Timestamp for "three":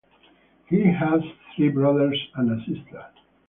1.55-1.69